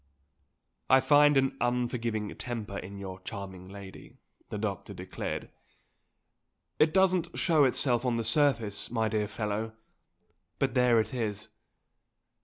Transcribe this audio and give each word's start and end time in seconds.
"I 0.89 0.99
find 0.99 1.37
an 1.37 1.55
unforgiving 1.61 2.35
temper 2.35 2.79
in 2.79 2.97
your 2.97 3.19
charming 3.19 3.67
lady," 3.69 4.17
the 4.49 4.57
doctor 4.57 4.95
declared. 4.95 5.51
"It 6.79 6.91
doesn't 6.91 7.37
show 7.37 7.65
itself 7.65 8.03
on 8.03 8.15
the 8.15 8.23
surface, 8.23 8.89
my 8.89 9.07
dear 9.09 9.27
fellow, 9.27 9.73
but 10.57 10.73
there 10.73 10.99
it 10.99 11.13
is. 11.13 11.49